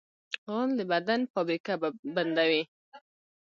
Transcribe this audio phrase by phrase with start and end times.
[0.49, 1.73] غول د بدن فابریکه
[2.15, 2.63] بندوي.